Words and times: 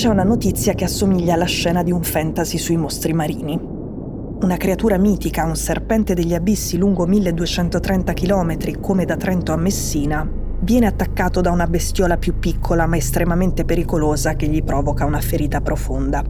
c'è 0.00 0.08
una 0.08 0.24
notizia 0.24 0.72
che 0.72 0.84
assomiglia 0.84 1.34
alla 1.34 1.44
scena 1.44 1.82
di 1.82 1.92
un 1.92 2.02
fantasy 2.02 2.56
sui 2.56 2.78
mostri 2.78 3.12
marini. 3.12 3.60
Una 3.60 4.56
creatura 4.56 4.96
mitica, 4.96 5.44
un 5.44 5.56
serpente 5.56 6.14
degli 6.14 6.32
abissi 6.32 6.78
lungo 6.78 7.04
1230 7.04 8.14
km 8.14 8.80
come 8.80 9.04
da 9.04 9.18
Trento 9.18 9.52
a 9.52 9.58
Messina, 9.58 10.26
viene 10.62 10.86
attaccato 10.86 11.42
da 11.42 11.50
una 11.50 11.66
bestiola 11.66 12.16
più 12.16 12.38
piccola 12.38 12.86
ma 12.86 12.96
estremamente 12.96 13.66
pericolosa 13.66 14.36
che 14.36 14.46
gli 14.46 14.62
provoca 14.62 15.04
una 15.04 15.20
ferita 15.20 15.60
profonda. 15.60 16.24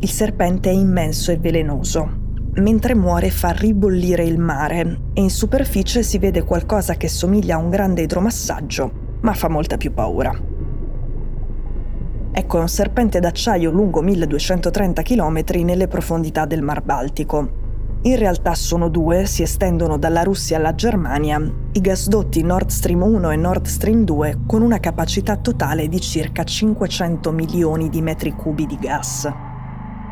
Il 0.00 0.10
serpente 0.10 0.68
è 0.68 0.74
immenso 0.74 1.30
e 1.30 1.36
velenoso. 1.36 2.18
Mentre 2.54 2.96
muore 2.96 3.30
fa 3.30 3.50
ribollire 3.50 4.24
il 4.24 4.40
mare 4.40 5.02
e 5.12 5.20
in 5.20 5.30
superficie 5.30 6.02
si 6.02 6.18
vede 6.18 6.42
qualcosa 6.42 6.94
che 6.94 7.06
somiglia 7.06 7.54
a 7.54 7.58
un 7.58 7.70
grande 7.70 8.02
idromassaggio, 8.02 9.18
ma 9.20 9.34
fa 9.34 9.48
molta 9.48 9.76
più 9.76 9.94
paura. 9.94 10.50
Ecco 12.32 12.58
un 12.58 12.68
serpente 12.68 13.20
d'acciaio 13.20 13.70
lungo 13.70 14.00
1230 14.00 15.02
km 15.02 15.42
nelle 15.64 15.86
profondità 15.86 16.46
del 16.46 16.62
Mar 16.62 16.82
Baltico, 16.82 17.60
in 18.04 18.16
realtà 18.16 18.56
sono 18.56 18.88
due, 18.88 19.26
si 19.26 19.42
estendono 19.42 19.96
dalla 19.96 20.24
Russia 20.24 20.56
alla 20.56 20.74
Germania, 20.74 21.40
i 21.70 21.80
gasdotti 21.80 22.42
Nord 22.42 22.68
Stream 22.68 23.00
1 23.00 23.30
e 23.30 23.36
Nord 23.36 23.66
Stream 23.66 24.02
2 24.02 24.40
con 24.44 24.62
una 24.62 24.80
capacità 24.80 25.36
totale 25.36 25.86
di 25.86 26.00
circa 26.00 26.42
500 26.42 27.30
milioni 27.30 27.88
di 27.88 28.02
metri 28.02 28.32
cubi 28.32 28.66
di 28.66 28.76
gas. 28.76 29.30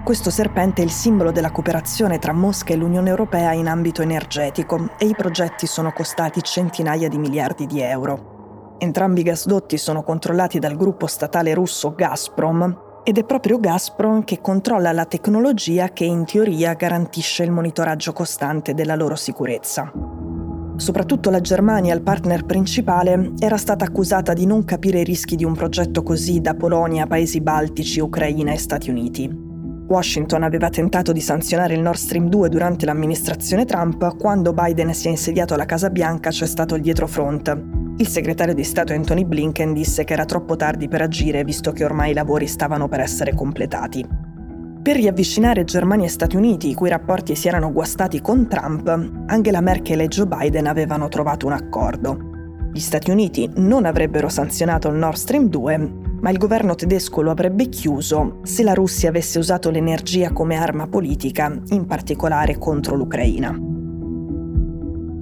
Questo 0.05 0.31
serpente 0.31 0.83
è 0.83 0.85
il 0.85 0.93
simbolo 0.93 1.33
della 1.33 1.51
cooperazione 1.51 2.21
tra 2.21 2.33
Mosca 2.33 2.73
e 2.73 2.77
l'Unione 2.77 3.09
Europea 3.09 3.55
in 3.55 3.67
ambito 3.67 4.03
energetico 4.03 4.91
e 4.97 5.07
i 5.07 5.15
progetti 5.17 5.67
sono 5.67 5.93
costati 5.93 6.43
centinaia 6.43 7.09
di 7.09 7.19
miliardi 7.19 7.67
di 7.67 7.81
euro. 7.81 8.40
Entrambi 8.83 9.21
i 9.21 9.25
gasdotti 9.25 9.77
sono 9.77 10.03
controllati 10.03 10.59
dal 10.59 10.75
gruppo 10.75 11.07
statale 11.07 11.53
russo 11.53 11.95
Gazprom 11.95 13.03
ed 13.05 13.19
è 13.19 13.25
proprio 13.25 13.61
Gazprom 13.61 14.25
che 14.25 14.41
controlla 14.41 14.91
la 14.93 15.05
tecnologia 15.05 15.91
che 15.91 16.05
in 16.05 16.25
teoria 16.25 16.73
garantisce 16.73 17.43
il 17.43 17.51
monitoraggio 17.51 18.15
costante 18.15 18.73
della 18.73 18.95
loro 18.95 19.17
sicurezza. 19.17 19.93
Soprattutto 20.77 21.29
la 21.29 21.43
Germania, 21.43 21.93
il 21.93 22.01
partner 22.01 22.47
principale, 22.47 23.33
era 23.39 23.59
stata 23.59 23.85
accusata 23.85 24.33
di 24.33 24.47
non 24.47 24.65
capire 24.65 25.01
i 25.01 25.05
rischi 25.05 25.37
di 25.37 25.45
un 25.45 25.53
progetto 25.53 26.03
così 26.03 26.41
da 26.41 26.55
Polonia, 26.55 27.07
Paesi 27.07 27.43
Baltici, 27.43 28.01
Ucraina 28.01 28.53
e 28.53 28.59
Stati 28.59 28.89
Uniti. 28.89 29.49
Washington 29.89 30.43
aveva 30.43 30.71
tentato 30.71 31.13
di 31.13 31.21
sanzionare 31.21 31.75
il 31.75 31.81
Nord 31.81 31.99
Stream 31.99 32.31
2 32.31 32.49
durante 32.49 32.87
l'amministrazione 32.87 33.67
Trump, 33.67 34.17
quando 34.17 34.55
Biden 34.55 34.95
si 34.95 35.09
è 35.09 35.11
insediato 35.11 35.53
alla 35.53 35.67
Casa 35.67 35.91
Bianca 35.91 36.31
c'è 36.31 36.47
stato 36.47 36.77
il 36.77 36.81
dietrofront, 36.81 37.80
il 38.01 38.09
segretario 38.09 38.55
di 38.55 38.65
Stato 38.65 38.95
Anthony 38.95 39.27
Blinken 39.27 39.75
disse 39.75 40.05
che 40.05 40.15
era 40.15 40.25
troppo 40.25 40.57
tardi 40.57 40.89
per 40.89 41.03
agire 41.03 41.45
visto 41.45 41.71
che 41.73 41.85
ormai 41.85 42.13
i 42.13 42.15
lavori 42.15 42.47
stavano 42.47 42.89
per 42.89 43.01
essere 43.01 43.35
completati. 43.35 44.07
Per 44.83 44.97
riavvicinare 44.97 45.65
Germania 45.65 46.07
e 46.07 46.09
Stati 46.09 46.35
Uniti, 46.35 46.71
i 46.71 46.75
cui 46.75 46.89
rapporti 46.89 47.37
si 47.37 47.47
erano 47.47 47.71
guastati 47.71 48.23
con 48.23 48.49
Trump, 48.49 48.89
Angela 49.27 49.61
Merkel 49.61 50.01
e 50.01 50.09
Joe 50.09 50.27
Biden 50.27 50.67
avevano 50.67 51.09
trovato 51.09 51.45
un 51.45 51.53
accordo. 51.53 52.19
Gli 52.73 52.81
Stati 52.81 53.11
Uniti 53.11 53.51
non 53.57 53.85
avrebbero 53.85 54.31
sanzionato 54.31 54.89
il 54.89 54.97
Nord 54.97 55.17
Stream 55.17 55.49
2, 55.49 55.93
ma 56.23 56.31
il 56.31 56.39
governo 56.39 56.75
tedesco 56.75 57.21
lo 57.21 57.31
avrebbe 57.31 57.69
chiuso 57.69 58.39
se 58.45 58.63
la 58.63 58.73
Russia 58.73 59.11
avesse 59.11 59.39
usato 59.39 59.69
l'energia 59.69 60.33
come 60.33 60.57
arma 60.57 60.87
politica, 60.87 61.55
in 61.69 61.85
particolare 61.85 62.57
contro 62.57 62.97
l'Ucraina. 62.97 63.80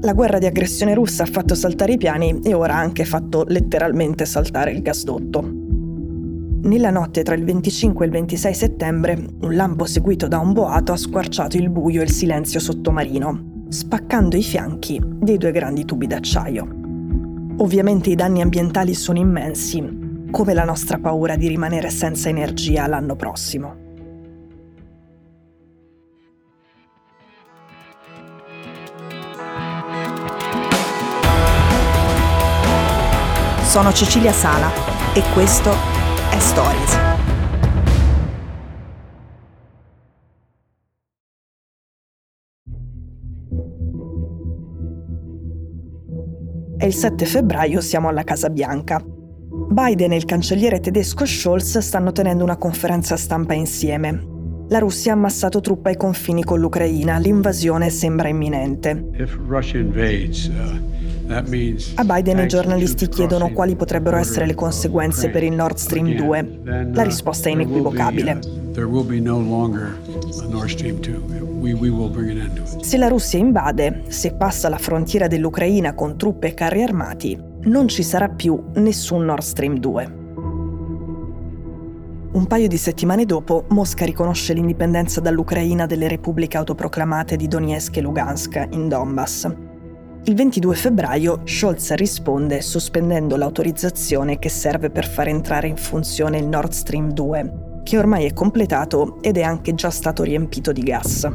La 0.00 0.12
guerra 0.12 0.38
di 0.38 0.46
aggressione 0.46 0.94
russa 0.94 1.24
ha 1.24 1.26
fatto 1.26 1.56
saltare 1.56 1.94
i 1.94 1.96
piani 1.96 2.38
e 2.44 2.54
ora 2.54 2.74
ha 2.74 2.78
anche 2.78 3.04
fatto 3.04 3.44
letteralmente 3.48 4.26
saltare 4.26 4.70
il 4.70 4.80
gasdotto. 4.80 5.42
Nella 6.62 6.90
notte 6.90 7.24
tra 7.24 7.34
il 7.34 7.44
25 7.44 8.04
e 8.04 8.08
il 8.08 8.14
26 8.14 8.54
settembre, 8.54 9.26
un 9.40 9.56
lampo 9.56 9.86
seguito 9.86 10.28
da 10.28 10.38
un 10.38 10.52
boato 10.52 10.92
ha 10.92 10.96
squarciato 10.96 11.56
il 11.56 11.68
buio 11.68 12.00
e 12.00 12.04
il 12.04 12.10
silenzio 12.10 12.60
sottomarino, 12.60 13.64
spaccando 13.68 14.36
i 14.36 14.42
fianchi 14.42 15.00
dei 15.02 15.36
due 15.36 15.50
grandi 15.50 15.84
tubi 15.84 16.06
d'acciaio. 16.06 16.68
Ovviamente 17.56 18.10
i 18.10 18.14
danni 18.14 18.40
ambientali 18.40 18.94
sono 18.94 19.18
immensi, 19.18 19.82
come 20.30 20.54
la 20.54 20.64
nostra 20.64 20.98
paura 20.98 21.34
di 21.34 21.48
rimanere 21.48 21.90
senza 21.90 22.28
energia 22.28 22.86
l'anno 22.86 23.16
prossimo. 23.16 23.87
Sono 33.78 33.92
Cecilia 33.92 34.32
Sala 34.32 34.72
e 35.14 35.22
questo 35.32 35.70
è 35.70 36.38
Stories. 36.40 36.98
È 46.76 46.84
il 46.84 46.92
7 46.92 47.24
febbraio, 47.24 47.80
siamo 47.80 48.08
alla 48.08 48.24
Casa 48.24 48.50
Bianca. 48.50 49.00
Biden 49.00 50.10
e 50.10 50.16
il 50.16 50.24
cancelliere 50.24 50.80
tedesco 50.80 51.24
Scholz 51.24 51.78
stanno 51.78 52.10
tenendo 52.10 52.42
una 52.42 52.56
conferenza 52.56 53.16
stampa 53.16 53.54
insieme. 53.54 54.66
La 54.70 54.80
Russia 54.80 55.12
ha 55.12 55.14
ammassato 55.14 55.60
truppe 55.60 55.90
ai 55.90 55.96
confini 55.96 56.42
con 56.42 56.58
l'Ucraina, 56.58 57.18
l'invasione 57.18 57.90
sembra 57.90 58.26
imminente. 58.26 59.10
If 59.12 59.38
Russia 59.46 59.78
invades, 59.78 60.46
uh... 60.46 61.07
A 61.30 62.04
Biden 62.04 62.38
i 62.38 62.46
giornalisti 62.46 63.06
chiedono 63.06 63.52
quali 63.52 63.76
potrebbero 63.76 64.16
essere 64.16 64.46
le 64.46 64.54
conseguenze 64.54 65.28
per 65.28 65.42
il 65.42 65.52
Nord 65.52 65.76
Stream 65.76 66.14
2. 66.14 66.60
La 66.94 67.02
risposta 67.02 67.50
è 67.50 67.52
inequivocabile. 67.52 68.40
Se 72.80 72.96
la 72.96 73.08
Russia 73.08 73.38
invade, 73.38 74.04
se 74.08 74.32
passa 74.32 74.70
la 74.70 74.78
frontiera 74.78 75.26
dell'Ucraina 75.26 75.92
con 75.92 76.16
truppe 76.16 76.46
e 76.46 76.54
carri 76.54 76.82
armati, 76.82 77.38
non 77.64 77.88
ci 77.88 78.02
sarà 78.02 78.30
più 78.30 78.62
nessun 78.76 79.26
Nord 79.26 79.42
Stream 79.42 79.78
2. 79.78 80.16
Un 82.30 82.46
paio 82.46 82.68
di 82.68 82.76
settimane 82.78 83.26
dopo, 83.26 83.66
Mosca 83.68 84.06
riconosce 84.06 84.54
l'indipendenza 84.54 85.20
dall'Ucraina 85.20 85.84
delle 85.84 86.08
repubbliche 86.08 86.56
autoproclamate 86.56 87.36
di 87.36 87.48
Donetsk 87.48 87.96
e 87.98 88.00
Lugansk 88.00 88.68
in 88.70 88.88
Donbass 88.88 89.66
il 90.24 90.34
22 90.34 90.74
febbraio 90.74 91.40
Scholz 91.44 91.94
risponde 91.94 92.60
sospendendo 92.60 93.36
l'autorizzazione 93.36 94.38
che 94.38 94.48
serve 94.48 94.90
per 94.90 95.06
far 95.06 95.28
entrare 95.28 95.68
in 95.68 95.76
funzione 95.76 96.38
il 96.38 96.46
Nord 96.46 96.72
Stream 96.72 97.12
2, 97.12 97.80
che 97.82 97.96
ormai 97.96 98.26
è 98.26 98.34
completato 98.34 99.22
ed 99.22 99.38
è 99.38 99.42
anche 99.42 99.74
già 99.74 99.88
stato 99.88 100.22
riempito 100.22 100.72
di 100.72 100.82
gas. 100.82 101.26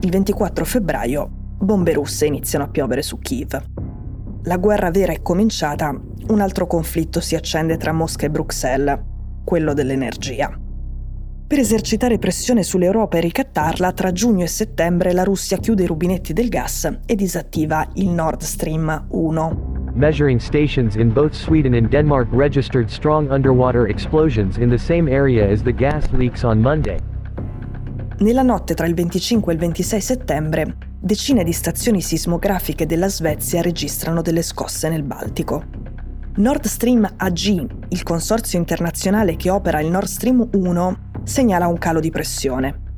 Il 0.00 0.10
24 0.10 0.64
febbraio 0.64 1.28
bombe 1.58 1.92
russe 1.92 2.26
iniziano 2.26 2.66
a 2.66 2.68
piovere 2.68 3.02
su 3.02 3.18
Kiev. 3.18 3.60
La 4.44 4.56
guerra 4.56 4.90
vera 4.90 5.12
è 5.12 5.20
cominciata, 5.20 5.90
un 6.28 6.40
altro 6.40 6.66
conflitto 6.66 7.20
si 7.20 7.34
accende 7.34 7.76
tra 7.76 7.92
Mosca 7.92 8.26
e 8.26 8.30
Bruxelles, 8.30 8.98
quello 9.44 9.74
dell'energia. 9.74 10.68
Per 11.50 11.58
esercitare 11.58 12.20
pressione 12.20 12.62
sull'Europa 12.62 13.16
e 13.16 13.20
ricattarla, 13.22 13.90
tra 13.90 14.12
giugno 14.12 14.44
e 14.44 14.46
settembre 14.46 15.12
la 15.12 15.24
Russia 15.24 15.56
chiude 15.56 15.82
i 15.82 15.86
rubinetti 15.86 16.32
del 16.32 16.48
gas 16.48 16.88
e 17.04 17.16
disattiva 17.16 17.88
il 17.94 18.08
Nord 18.08 18.42
Stream 18.42 19.06
1. 19.08 19.90
Measuring 19.94 20.38
stations 20.38 20.94
in 20.94 21.12
both 21.12 21.32
Sweden 21.32 21.74
and 21.74 21.88
Denmark 21.88 22.28
registered 22.30 22.88
strong 22.88 23.28
underwater 23.32 23.88
explosions 23.88 24.58
in 24.58 24.68
the 24.68 24.78
same 24.78 25.12
area 25.12 25.50
as 25.50 25.62
the 25.62 25.74
gas 25.74 26.08
leaks 26.12 26.44
on 26.44 26.60
Monday. 26.60 26.98
Nella 28.18 28.42
notte 28.42 28.74
tra 28.74 28.86
il 28.86 28.94
25 28.94 29.50
e 29.50 29.54
il 29.56 29.60
26 29.60 30.00
settembre, 30.00 30.76
decine 31.00 31.42
di 31.42 31.52
stazioni 31.52 32.00
sismografiche 32.00 32.86
della 32.86 33.08
Svezia 33.08 33.60
registrano 33.60 34.22
delle 34.22 34.42
scosse 34.42 34.88
nel 34.88 35.02
Baltico. 35.02 35.64
Nord 36.36 36.66
Stream 36.66 37.12
AG, 37.16 37.66
il 37.88 38.02
consorzio 38.04 38.56
internazionale 38.56 39.34
che 39.34 39.50
opera 39.50 39.80
il 39.80 39.90
Nord 39.90 40.06
Stream 40.06 40.48
1, 40.52 41.09
segnala 41.24 41.66
un 41.66 41.78
calo 41.78 42.00
di 42.00 42.10
pressione. 42.10 42.88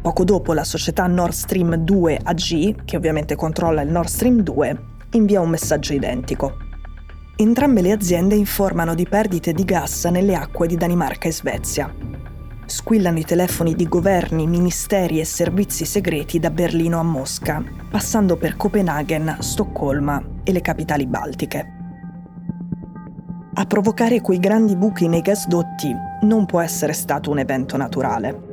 Poco 0.00 0.24
dopo 0.24 0.52
la 0.52 0.64
società 0.64 1.06
Nord 1.06 1.32
Stream 1.32 1.74
2 1.74 2.20
AG, 2.22 2.84
che 2.84 2.96
ovviamente 2.96 3.36
controlla 3.36 3.82
il 3.82 3.90
Nord 3.90 4.08
Stream 4.08 4.40
2, 4.40 4.80
invia 5.12 5.40
un 5.40 5.50
messaggio 5.50 5.92
identico. 5.92 6.56
Entrambe 7.36 7.82
le 7.82 7.92
aziende 7.92 8.34
informano 8.34 8.94
di 8.94 9.06
perdite 9.06 9.52
di 9.52 9.64
gas 9.64 10.04
nelle 10.06 10.34
acque 10.34 10.66
di 10.66 10.76
Danimarca 10.76 11.28
e 11.28 11.32
Svezia. 11.32 11.92
Squillano 12.64 13.18
i 13.18 13.24
telefoni 13.24 13.74
di 13.74 13.88
governi, 13.88 14.46
ministeri 14.46 15.20
e 15.20 15.24
servizi 15.24 15.84
segreti 15.84 16.38
da 16.38 16.50
Berlino 16.50 16.98
a 16.98 17.02
Mosca, 17.02 17.62
passando 17.90 18.36
per 18.36 18.56
Copenaghen, 18.56 19.38
Stoccolma 19.40 20.22
e 20.44 20.52
le 20.52 20.60
capitali 20.60 21.06
baltiche. 21.06 21.66
A 23.54 23.66
provocare 23.66 24.20
quei 24.20 24.38
grandi 24.38 24.76
buchi 24.76 25.08
nei 25.08 25.20
gasdotti 25.20 26.08
non 26.22 26.46
può 26.46 26.60
essere 26.60 26.92
stato 26.92 27.30
un 27.30 27.38
evento 27.38 27.76
naturale. 27.76 28.48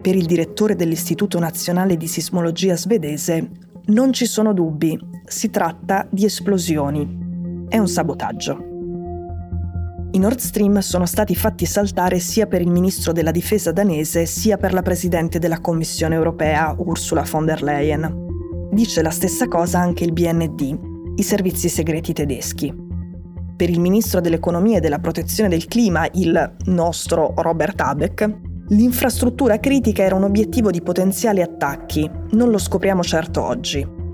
Per 0.00 0.14
il 0.14 0.26
direttore 0.26 0.76
dell'Istituto 0.76 1.38
Nazionale 1.38 1.96
di 1.96 2.06
Sismologia 2.06 2.76
svedese 2.76 3.50
non 3.86 4.12
ci 4.12 4.26
sono 4.26 4.52
dubbi, 4.52 4.98
si 5.24 5.50
tratta 5.50 6.06
di 6.10 6.24
esplosioni. 6.24 7.66
È 7.68 7.78
un 7.78 7.88
sabotaggio. 7.88 8.74
I 10.12 10.18
Nord 10.18 10.38
Stream 10.38 10.78
sono 10.78 11.04
stati 11.04 11.34
fatti 11.34 11.66
saltare 11.66 12.18
sia 12.20 12.46
per 12.46 12.60
il 12.62 12.70
ministro 12.70 13.12
della 13.12 13.30
difesa 13.30 13.70
danese 13.72 14.24
sia 14.24 14.56
per 14.56 14.72
la 14.72 14.82
presidente 14.82 15.38
della 15.38 15.60
Commissione 15.60 16.14
europea 16.14 16.74
Ursula 16.78 17.26
von 17.28 17.44
der 17.44 17.62
Leyen. 17.62 18.68
Dice 18.70 19.02
la 19.02 19.10
stessa 19.10 19.46
cosa 19.46 19.80
anche 19.80 20.04
il 20.04 20.12
BND, 20.12 20.78
i 21.16 21.22
servizi 21.22 21.68
segreti 21.68 22.12
tedeschi. 22.12 22.85
Per 23.56 23.70
il 23.70 23.80
ministro 23.80 24.20
dell'economia 24.20 24.76
e 24.76 24.80
della 24.80 24.98
protezione 24.98 25.48
del 25.48 25.64
clima, 25.64 26.06
il 26.12 26.56
nostro 26.66 27.32
Robert 27.36 27.80
Habeck, 27.80 28.30
l'infrastruttura 28.68 29.58
critica 29.58 30.02
era 30.02 30.14
un 30.14 30.24
obiettivo 30.24 30.70
di 30.70 30.82
potenziali 30.82 31.40
attacchi, 31.40 32.10
non 32.32 32.50
lo 32.50 32.58
scopriamo 32.58 33.02
certo 33.02 33.42
oggi. 33.42 34.04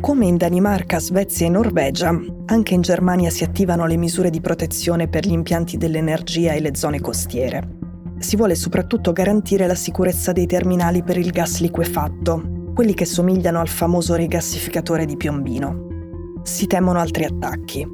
Come 0.00 0.26
in 0.26 0.36
Danimarca, 0.36 0.98
Svezia 0.98 1.46
e 1.46 1.50
Norvegia, 1.50 2.12
anche 2.46 2.74
in 2.74 2.80
Germania 2.80 3.30
si 3.30 3.44
attivano 3.44 3.86
le 3.86 3.96
misure 3.96 4.28
di 4.28 4.40
protezione 4.40 5.06
per 5.06 5.24
gli 5.24 5.32
impianti 5.32 5.76
dell'energia 5.76 6.52
e 6.52 6.60
le 6.60 6.74
zone 6.74 7.00
costiere. 7.00 7.76
Si 8.18 8.34
vuole 8.34 8.56
soprattutto 8.56 9.12
garantire 9.12 9.68
la 9.68 9.76
sicurezza 9.76 10.32
dei 10.32 10.46
terminali 10.46 11.04
per 11.04 11.16
il 11.16 11.30
gas 11.30 11.60
liquefatto, 11.60 12.72
quelli 12.74 12.92
che 12.92 13.04
somigliano 13.04 13.60
al 13.60 13.68
famoso 13.68 14.16
rigassificatore 14.16 15.04
di 15.06 15.16
Piombino. 15.16 15.93
Si 16.44 16.66
temono 16.66 16.98
altri 16.98 17.24
attacchi. 17.24 17.86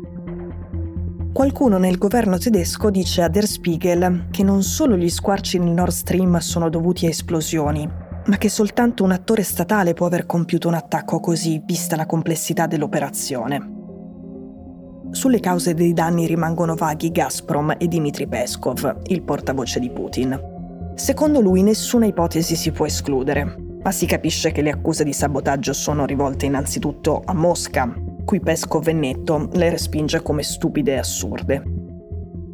Qualcuno 1.32 1.79
nel 1.79 1.99
governo 1.99 2.37
tedesco 2.37 2.91
dice 2.91 3.23
a 3.23 3.29
Der 3.29 3.47
Spiegel 3.47 4.26
che 4.32 4.43
non 4.43 4.64
solo 4.64 4.97
gli 4.97 5.08
squarci 5.08 5.58
nel 5.61 5.70
Nord 5.70 5.93
Stream 5.93 6.37
sono 6.38 6.69
dovuti 6.69 7.06
a 7.06 7.11
esplosioni, 7.11 7.88
ma 8.26 8.37
che 8.38 8.49
soltanto 8.49 9.05
un 9.05 9.12
attore 9.12 9.44
statale 9.44 9.94
può 9.94 10.06
aver 10.06 10.26
compiuto 10.26 10.67
un 10.67 10.75
attacco 10.75 11.20
così, 11.20 11.62
vista 11.64 11.94
la 11.94 12.06
complessità 12.06 12.67
dell'operazione. 12.67 13.70
Sulle 15.12 15.38
cause 15.38 15.73
dei 15.73 15.93
danni 15.93 16.26
rimangono 16.26 16.75
vaghi 16.75 17.12
Gazprom 17.12 17.76
e 17.79 17.87
Dmitry 17.87 18.26
Peskov, 18.26 19.02
il 19.06 19.23
portavoce 19.23 19.79
di 19.79 19.91
Putin. 19.91 20.38
Secondo 20.97 21.41
lui 21.41 21.62
nessuna 21.62 22.06
ipotesi 22.06 22.56
si 22.56 22.73
può 22.73 22.85
escludere, 22.85 23.79
ma 23.81 23.93
si 23.93 24.06
capisce 24.06 24.50
che 24.50 24.61
le 24.61 24.70
accuse 24.70 25.05
di 25.05 25.12
sabotaggio 25.12 25.73
sono 25.73 26.05
rivolte 26.05 26.47
innanzitutto 26.47 27.23
a 27.25 27.32
Mosca, 27.32 28.08
cui 28.31 28.38
Peskov 28.38 28.87
è 28.87 28.93
netto 28.93 29.49
le 29.55 29.71
respinge 29.71 30.23
come 30.23 30.44
stupide 30.44 30.93
e 30.93 30.99
assurde. 30.99 31.65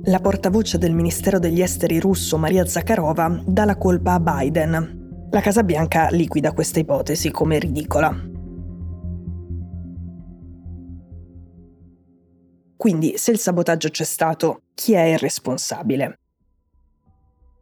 La 0.04 0.20
portavoce 0.20 0.78
del 0.78 0.94
Ministero 0.94 1.38
degli 1.38 1.60
Esteri 1.60 2.00
russo 2.00 2.38
Maria 2.38 2.64
Zakharova 2.64 3.42
dà 3.44 3.66
la 3.66 3.76
colpa 3.76 4.14
a 4.14 4.20
Biden, 4.20 5.28
la 5.30 5.40
Casa 5.42 5.62
Bianca 5.64 6.08
liquida 6.08 6.54
questa 6.54 6.80
ipotesi 6.80 7.30
come 7.30 7.58
ridicola. 7.58 8.10
Quindi, 12.74 13.18
se 13.18 13.32
il 13.32 13.38
sabotaggio 13.38 13.90
c'è 13.90 14.04
stato, 14.04 14.62
chi 14.72 14.94
è 14.94 15.02
il 15.02 15.18
responsabile? 15.18 16.20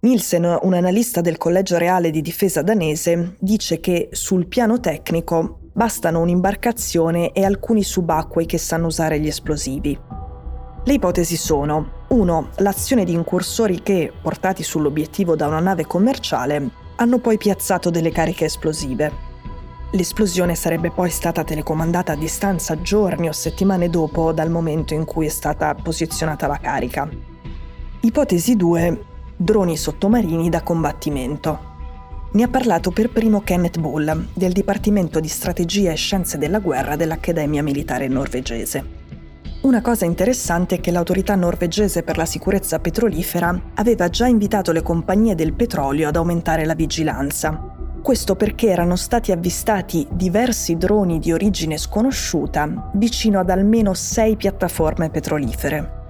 Nielsen, 0.03 0.59
un 0.63 0.75
analista 0.75 1.21
del 1.21 1.37
Collegio 1.37 1.79
Reale 1.79 2.11
di 2.11 2.21
Difesa 2.21 2.63
danese, 2.63 3.35
dice 3.41 3.81
che 3.81 4.11
sul 4.13 4.47
piano 4.47 4.79
tecnico 4.79 5.63
bastano 5.75 6.21
un'imbarcazione 6.21 7.33
e 7.33 7.45
alcuni 7.45 7.83
subacquei 7.83 8.47
che 8.47 8.59
sanno 8.59 8.87
usare 8.87 9.19
gli 9.19 9.27
esplosivi. 9.27 9.99
Le 10.85 10.93
ipotesi 10.93 11.37
sono 11.37 12.05
1. 12.09 12.49
L'azione 12.59 13.05
di 13.05 13.13
incursori 13.13 13.83
che, 13.83 14.13
portati 14.23 14.63
sull'obiettivo 14.63 15.35
da 15.35 15.49
una 15.49 15.59
nave 15.59 15.85
commerciale, 15.85 16.71
hanno 16.97 17.19
poi 17.19 17.39
piazzato 17.39 17.91
delle 17.91 18.13
cariche 18.13 18.45
esplosive. 18.45 19.33
L'esplosione 19.91 20.55
sarebbe 20.55 20.93
poi 20.93 21.11
stata 21.11 21.43
telecomandata 21.43 22.13
a 22.13 22.17
distanza 22.17 22.81
giorni 22.81 23.29
o 23.29 23.33
settimane 23.33 23.91
dopo 23.91 24.33
dal 24.33 24.51
momento 24.51 24.95
in 24.95 25.05
cui 25.05 25.27
è 25.27 25.31
stata 25.31 25.75
posizionata 25.75 26.47
la 26.47 26.59
carica. 26.59 27.09
Ipotesi 28.01 28.55
2. 28.55 29.05
Droni 29.37 29.77
sottomarini 29.77 30.49
da 30.51 30.63
combattimento. 30.63 31.73
Ne 32.35 32.43
ha 32.43 32.49
parlato 32.49 32.91
per 32.91 33.11
primo 33.11 33.43
Kenneth 33.43 33.79
Bull, 33.79 34.27
del 34.35 34.51
Dipartimento 34.51 35.21
di 35.21 35.29
Strategia 35.29 35.93
e 35.93 35.95
Scienze 35.95 36.37
della 36.37 36.59
Guerra 36.59 36.97
dell'Accademia 36.97 37.63
Militare 37.63 38.09
Norvegese. 38.09 38.85
Una 39.61 39.81
cosa 39.81 40.05
interessante 40.05 40.75
è 40.75 40.81
che 40.81 40.91
l'autorità 40.91 41.37
norvegese 41.37 42.03
per 42.03 42.17
la 42.17 42.27
sicurezza 42.27 42.81
petrolifera 42.81 43.71
aveva 43.75 44.09
già 44.09 44.27
invitato 44.27 44.73
le 44.73 44.83
compagnie 44.83 45.37
del 45.37 45.53
petrolio 45.53 46.09
ad 46.09 46.17
aumentare 46.17 46.65
la 46.65 46.75
vigilanza. 46.75 47.73
Questo 48.03 48.35
perché 48.35 48.69
erano 48.69 48.97
stati 48.97 49.31
avvistati 49.31 50.05
diversi 50.11 50.77
droni 50.77 51.21
di 51.21 51.31
origine 51.33 51.79
sconosciuta 51.79 52.91
vicino 52.95 53.39
ad 53.39 53.49
almeno 53.49 53.95
sei 53.95 54.35
piattaforme 54.35 55.09
petrolifere. 55.09 56.03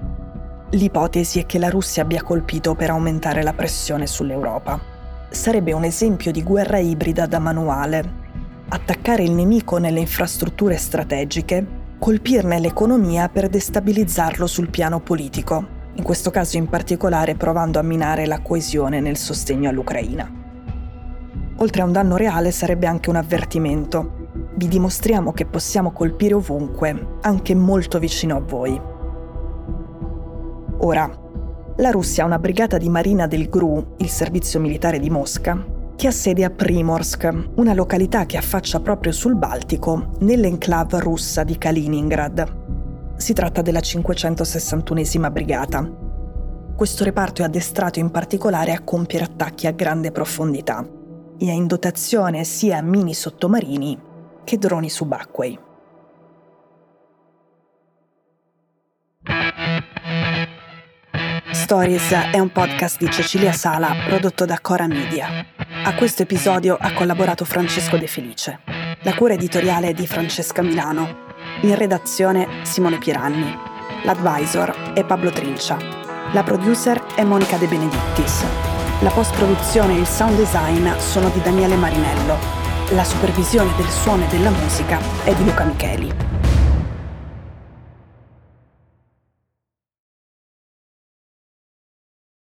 L'ipotesi 0.70 1.40
è 1.40 1.44
che 1.44 1.58
la 1.58 1.68
Russia 1.68 2.02
abbia 2.02 2.22
colpito 2.22 2.74
per 2.74 2.88
aumentare 2.88 3.42
la 3.42 3.52
pressione 3.52 4.06
sull'Europa. 4.06 4.93
Sarebbe 5.34 5.72
un 5.72 5.84
esempio 5.84 6.30
di 6.30 6.42
guerra 6.42 6.78
ibrida 6.78 7.26
da 7.26 7.40
manuale. 7.40 8.22
Attaccare 8.68 9.24
il 9.24 9.32
nemico 9.32 9.78
nelle 9.78 9.98
infrastrutture 9.98 10.76
strategiche 10.76 11.66
colpirne 11.98 12.60
l'economia 12.60 13.28
per 13.28 13.48
destabilizzarlo 13.48 14.46
sul 14.46 14.70
piano 14.70 15.00
politico, 15.00 15.66
in 15.94 16.04
questo 16.04 16.30
caso 16.30 16.56
in 16.56 16.68
particolare 16.68 17.34
provando 17.34 17.78
a 17.78 17.82
minare 17.82 18.26
la 18.26 18.40
coesione 18.40 19.00
nel 19.00 19.16
sostegno 19.16 19.68
all'Ucraina. 19.68 20.30
Oltre 21.56 21.82
a 21.82 21.84
un 21.84 21.92
danno 21.92 22.16
reale 22.16 22.50
sarebbe 22.52 22.86
anche 22.86 23.10
un 23.10 23.16
avvertimento. 23.16 24.28
Vi 24.54 24.68
dimostriamo 24.68 25.32
che 25.32 25.46
possiamo 25.46 25.90
colpire 25.90 26.34
ovunque, 26.34 27.18
anche 27.22 27.54
molto 27.54 27.98
vicino 27.98 28.36
a 28.36 28.40
voi. 28.40 28.80
Ora, 30.78 31.22
la 31.76 31.90
Russia 31.90 32.22
ha 32.22 32.26
una 32.26 32.38
brigata 32.38 32.78
di 32.78 32.88
marina 32.88 33.26
del 33.26 33.48
GRU, 33.48 33.94
il 33.98 34.08
servizio 34.08 34.60
militare 34.60 35.00
di 35.00 35.10
Mosca, 35.10 35.64
che 35.96 36.06
ha 36.06 36.12
sede 36.12 36.44
a 36.44 36.50
Primorsk, 36.50 37.50
una 37.56 37.74
località 37.74 38.26
che 38.26 38.36
affaccia 38.36 38.78
proprio 38.78 39.10
sul 39.10 39.34
Baltico, 39.34 40.10
nell'enclave 40.20 41.00
russa 41.00 41.42
di 41.42 41.58
Kaliningrad. 41.58 43.16
Si 43.16 43.32
tratta 43.32 43.60
della 43.60 43.80
561esima 43.80 45.32
brigata. 45.32 46.02
Questo 46.76 47.02
reparto 47.02 47.42
è 47.42 47.44
addestrato 47.44 47.98
in 47.98 48.10
particolare 48.10 48.72
a 48.72 48.82
compiere 48.82 49.24
attacchi 49.24 49.66
a 49.66 49.72
grande 49.72 50.12
profondità 50.12 50.86
e 51.38 51.50
ha 51.50 51.52
in 51.52 51.66
dotazione 51.66 52.44
sia 52.44 52.82
mini 52.82 53.14
sottomarini 53.14 53.98
che 54.44 54.58
droni 54.58 54.88
subacquei. 54.88 55.58
Stories 61.64 62.10
è 62.30 62.38
un 62.38 62.52
podcast 62.52 62.98
di 62.98 63.10
Cecilia 63.10 63.52
Sala 63.52 63.96
prodotto 64.06 64.44
da 64.44 64.58
Cora 64.60 64.86
Media. 64.86 65.46
A 65.84 65.94
questo 65.94 66.20
episodio 66.20 66.76
ha 66.78 66.92
collaborato 66.92 67.46
Francesco 67.46 67.96
De 67.96 68.06
Felice. 68.06 68.60
La 69.00 69.14
cura 69.14 69.32
editoriale 69.32 69.88
è 69.88 69.94
di 69.94 70.06
Francesca 70.06 70.60
Milano. 70.60 71.32
In 71.62 71.74
redazione 71.74 72.46
Simone 72.64 72.98
Piranni. 72.98 73.56
L'advisor 74.02 74.92
è 74.92 75.04
Pablo 75.06 75.30
Trincia. 75.30 75.78
La 76.34 76.42
producer 76.42 77.02
è 77.14 77.22
Monica 77.22 77.56
De 77.56 77.66
Benedittis. 77.66 78.44
La 79.00 79.10
post-produzione 79.10 79.94
e 79.94 80.00
il 80.00 80.06
sound 80.06 80.36
design 80.36 80.86
sono 80.98 81.30
di 81.30 81.40
Daniele 81.40 81.76
Marinello. 81.76 82.36
La 82.90 83.04
supervisione 83.04 83.70
del 83.78 83.88
suono 83.88 84.24
e 84.24 84.28
della 84.28 84.50
musica 84.50 84.98
è 85.24 85.34
di 85.34 85.44
Luca 85.44 85.64
Micheli. 85.64 86.43